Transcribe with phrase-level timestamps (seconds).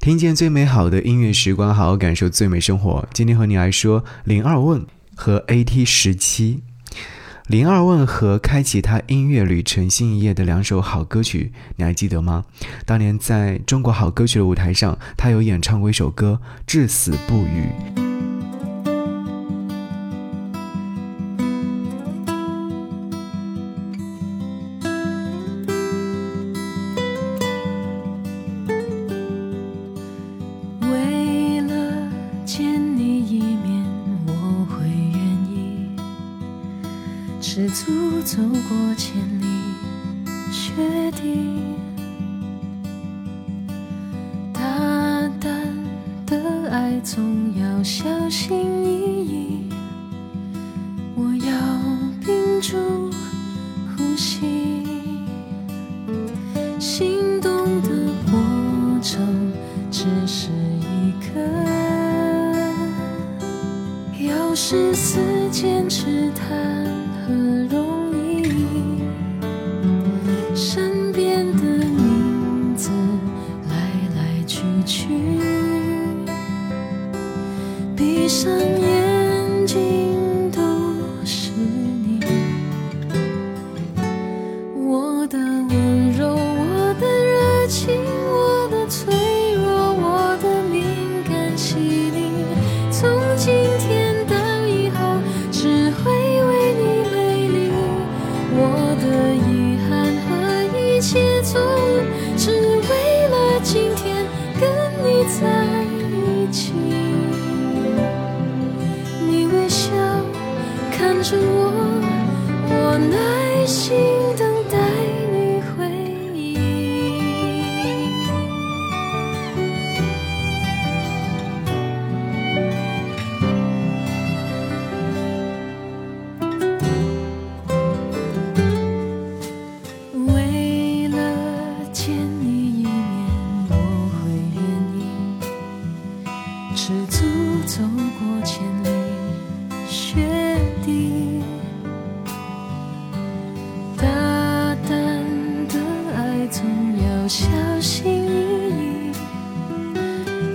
[0.00, 3.06] 听见最美好的音乐时光，好好感受最美生活。
[3.12, 6.62] 今天和你来说零二问和 AT 十七。
[7.48, 12.46] 零二问和开启他音乐旅程新一页的两首好歌曲，你还记得吗？
[12.86, 17.66] 当年在中国好歌曲的舞台上，他有演唱过一首歌《至死不渝》。
[38.22, 38.36] 走
[38.68, 39.46] 过千里
[40.52, 40.72] 雪
[41.12, 41.58] 地，
[44.52, 44.60] 大
[45.40, 45.50] 胆
[46.26, 49.68] 的爱总要小心翼翼。
[51.16, 51.50] 我要
[52.20, 52.76] 屏住
[53.96, 54.86] 呼吸，
[56.78, 57.88] 心动的
[58.30, 58.38] 过
[59.02, 59.50] 程
[59.90, 61.40] 只是一刻，
[64.18, 65.18] 有时思
[65.50, 66.79] 坚持谈。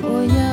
[0.05, 0.44] 从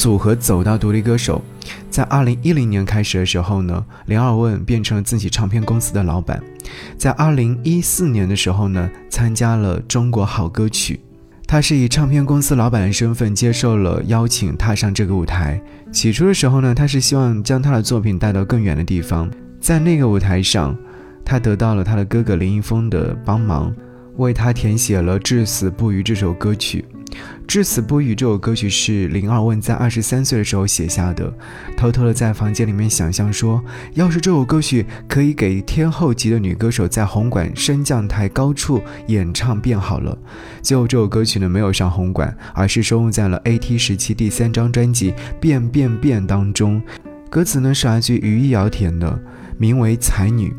[0.00, 1.42] 组合走到独立歌手，
[1.90, 6.42] 在二零一零年开始的时候呢，林二问变成了自己唱片公司的老板。
[6.96, 10.98] 在二零一四年的时候呢，参加了中国好歌曲。
[11.46, 15.60] 他是以唱片公司老板的身份接受了邀请，踏上这个舞台。
[15.92, 19.30] 起初的时候呢，他是希望将他的作品带到更远的地方。
[19.60, 20.74] 在那个舞台上，
[21.22, 23.70] 他得到了他的哥哥林一峰的帮忙，
[24.16, 26.86] 为他填写了《至死不渝》这首歌曲。
[27.46, 31.32] 至死不渝这首歌曲是林二问在二十三岁的时候写下的，
[31.76, 33.62] 偷偷的在房间里面想象说，
[33.94, 40.16] 要是这首歌曲可以给天后级的女歌手在红馆升降台高处演唱便好了。
[40.62, 46.80] 最后这首歌曲呢没有上红馆，而是收录在了 AT 时期第三张专辑《变变变》当中。
[47.28, 49.20] 歌词呢是来自于于易遥填的，
[49.58, 50.50] 名为《才女》。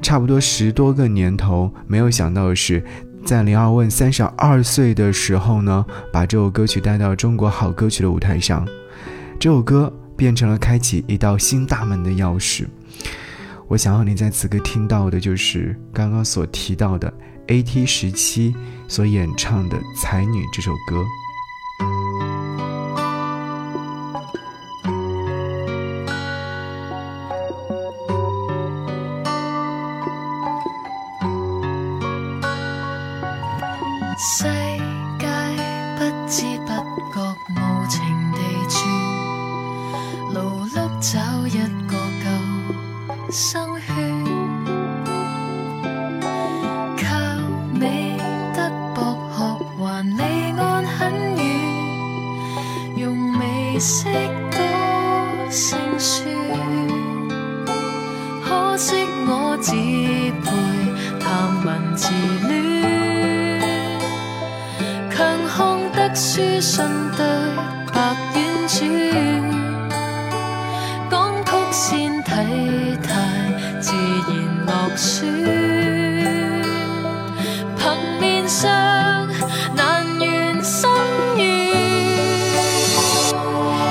[0.00, 2.82] 差不多十多个年头，没有想到的是。
[3.28, 8.66] 在林二问三十二岁的时候呢，把这首歌曲带到中国好歌曲的舞台上，
[9.38, 12.64] 这首歌变成了开启一道新大门的钥匙。
[13.66, 17.12] 我想要你在此刻听到的就是刚刚所提到的
[17.48, 18.56] AT 时期
[18.88, 21.04] 所演唱的《才女》这首歌。
[34.30, 35.26] 世界
[35.96, 36.70] 不知不
[37.14, 37.16] 觉
[37.48, 37.56] 无
[37.88, 37.96] 情
[38.32, 38.38] 地
[38.68, 38.76] 转，
[40.34, 40.36] 劳
[40.66, 43.88] 碌找一个救生圈，
[72.44, 73.08] 体态
[73.80, 74.30] 自然
[74.66, 75.26] 落选，
[77.76, 77.80] 凭
[78.20, 79.26] 面上
[79.74, 80.88] 难圆心
[81.36, 81.42] 愿。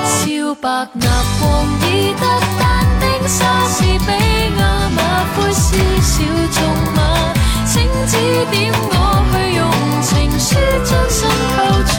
[0.04, 1.06] 超白纳
[1.40, 1.44] 光
[1.82, 2.22] 已得
[2.58, 2.60] 但
[3.00, 4.10] 丁莎士比
[4.58, 4.60] 亚，
[4.96, 4.98] 马
[5.36, 6.56] 灰斯小众
[6.94, 6.98] 马，
[7.66, 7.74] 请
[8.06, 8.12] 指
[8.50, 8.90] 点我
[9.30, 9.60] 去用
[10.02, 10.08] 情
[10.40, 10.48] 书
[10.84, 11.18] 将心
[11.54, 11.96] 扣住。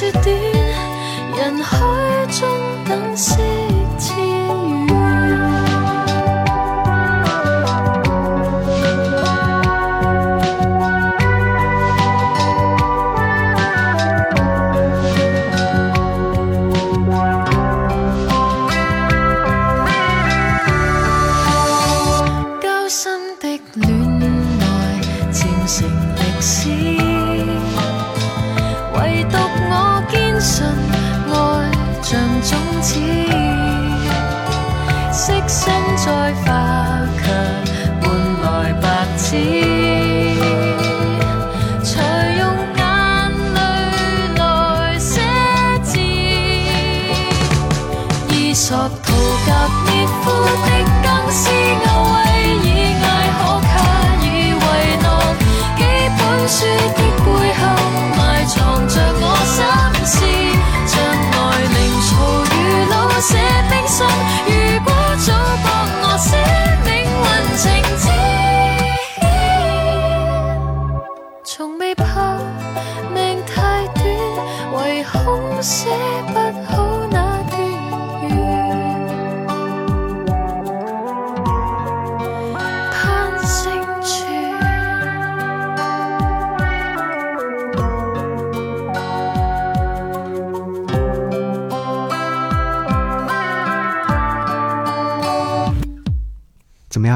[0.00, 0.34] 这点
[1.36, 2.19] 人海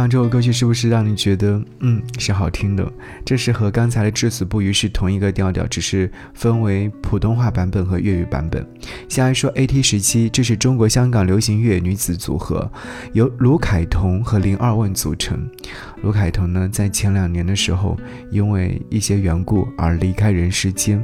[0.09, 2.93] 这首歌曲是不是让你觉得，嗯，是好听的？
[3.25, 8.67] 这是和刚才的《至死不渝》是同一个调调，只是分为普通话版本和粤语版本。
[9.09, 12.71] 先来说 AT 时期，这是中国香港流行乐女子组合，
[13.13, 15.49] 由卢凯彤和林二问组成。
[16.03, 17.99] 卢凯彤呢，在前两年的时候，
[18.31, 21.03] 因为一些缘故而离开人世间。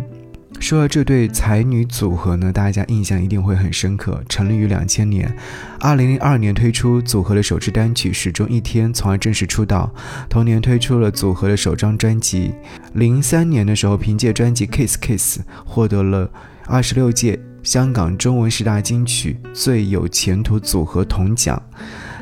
[0.60, 4.22] 说到这对才女组合呢，大家印象一定会很深刻。
[4.28, 5.34] 成立于两千年，
[5.80, 9.92] 二零零二年推出组合的首支单曲《始终一天》，从而正式出道。
[10.28, 12.52] 同年推出了组合的首张专辑。
[12.92, 16.30] 零三年的时候，凭借专辑《Kiss Kiss》获得了
[16.66, 21.60] 二十六届香港中文十大金曲最有前途组合铜奖。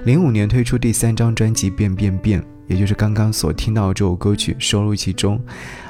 [0.05, 2.41] 零五年推出第三张专辑《变变变》。
[2.69, 5.41] 也就是刚刚所听到的这首歌曲收录其中。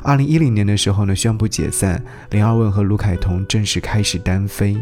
[0.02, 4.80] 二零一零年的时候呢，宣布解散，林二问和卢凯彤正式开始单飞。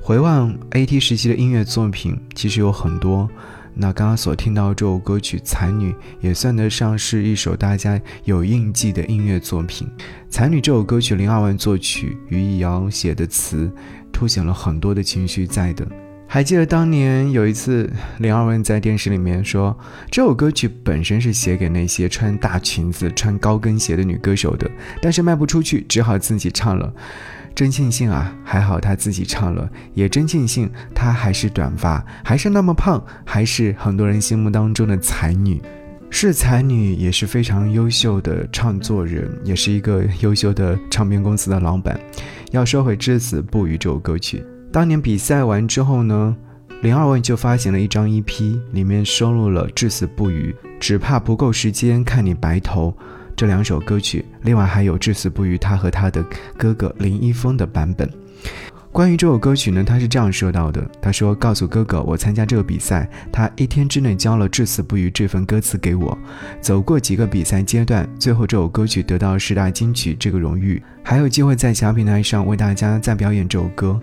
[0.00, 3.28] 回望 AT 时期的音乐作品，其实有很多。
[3.74, 9.86] 那刚刚所听到这首歌曲《才女》，也算得上是一首大家有印记的音乐作品。
[10.30, 13.70] 《才女》这首歌曲，林二问作曲，于易遥写的词。
[14.10, 15.86] 凸显了很多的情绪在的。
[16.28, 19.74] 还记得当年有一次，林二问在电视里面说，
[20.10, 26.92] 这首歌曲本身是写给那些穿大裙子、穿高跟鞋的女歌手的，但是卖不出去，只好自己唱了。
[27.54, 35.62] 真庆幸啊，还好她自己唱了，也真庆幸她还是短发，还是那么胖，还是很多人心目当中的才女。
[36.10, 41.98] 是才女，也是非常优秀的唱作人，也是一个优秀的唱片公司的老板。
[42.50, 44.44] 要说回《至死不渝》这首歌曲。
[44.76, 46.36] 当年比赛完之后呢，
[46.82, 52.94] 林二问就发行了一张 EP，里面收录了《至死不渝》《只怕不够时间看你白头》
[53.34, 56.22] 这两首歌曲，另外还有《至死不渝》他和他的
[56.58, 58.06] 哥哥林一峰的版本。
[58.96, 66.16] 关于这首歌曲呢，他是这样说到的：“他说，告诉哥哥，我参加这个比赛，他一天之内交了《至死不渝》这份歌词给我。
[66.62, 74.00] 走过几个比赛阶段，最后这首歌曲得到十大金曲这个荣誉，还有机会在其他平台上为大家再表演这首歌。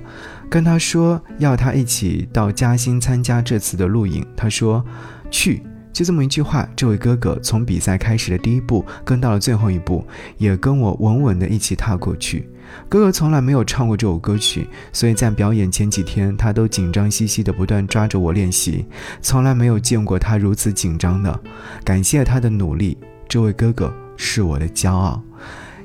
[0.47, 4.85] 跟他说要他一起到嘉兴参加这次的录影，他说
[5.31, 5.63] 去。
[5.91, 10.05] 就这么一句话，这位哥哥从比赛开始的第一步跟到了最后一步，
[10.37, 12.47] 也跟我稳稳的一起踏过去。”
[12.89, 18.85] 哥哥从来没有唱过这首歌曲，所以在表演前几天，他都紧张兮兮的，不断抓着我练习。
[19.21, 21.39] 从来没有见过他如此紧张的。
[21.83, 25.21] 感谢他的努力，这位哥哥是我的骄傲。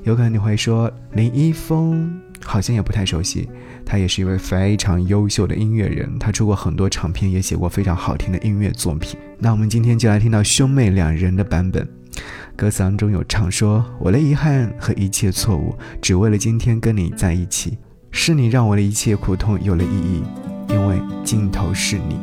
[0.05, 3.49] 有可能你会说林一峰好像也不太熟悉，
[3.85, 9.19] 他也是一位非常优秀的音乐人，他出过很多唱片，也写过非常好听的音乐作品。
[9.39, 11.87] 那我们今天就来听到兄妹两人的版本。
[12.59, 17.79] 歌词当中有唱说：“我的遗憾和一切错误，只为了今天跟你在一起。
[18.11, 20.25] 是你让我的一切苦痛有了意义，
[20.69, 22.19] 因为尽头是你。”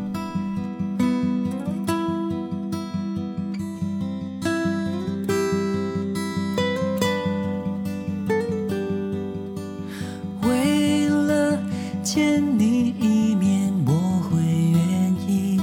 [10.42, 11.58] 为了
[12.04, 13.94] 见你一面，我
[14.30, 15.62] 会愿意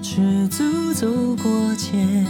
[0.00, 1.08] 赤足走
[1.42, 2.24] 过千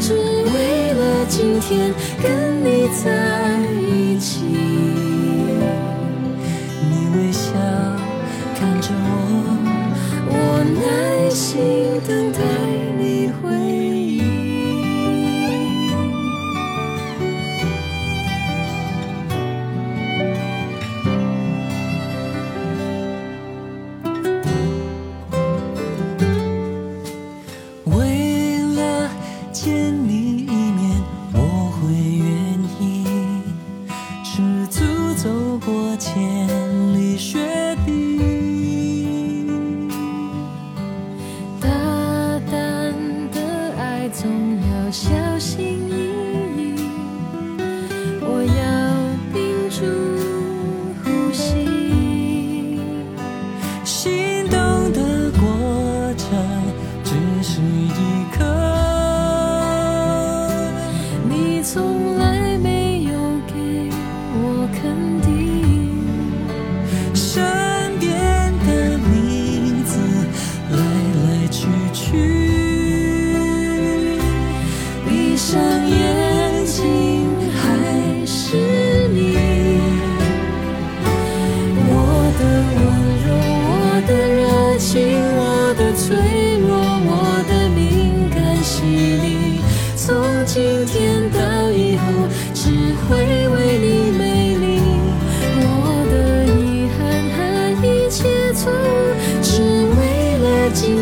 [0.00, 4.44] 只为了今天跟你在一起，
[6.90, 7.50] 你微笑
[8.58, 9.12] 看着我，
[10.30, 10.34] 我
[10.80, 11.77] 耐心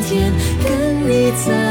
[0.06, 0.32] 天
[0.62, 1.65] 跟你在。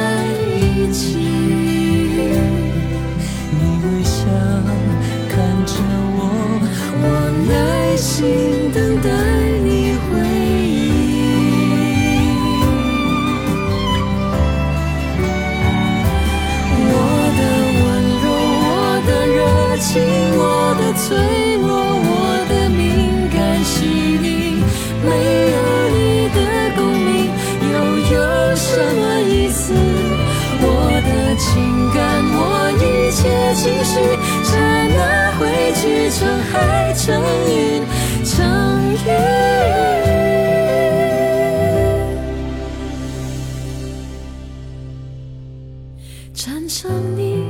[46.36, 47.46] 沾上你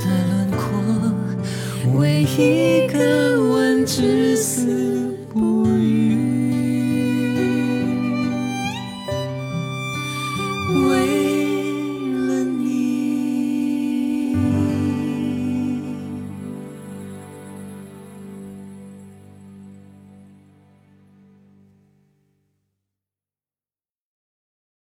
[0.00, 4.25] 的轮廓，为一个吻。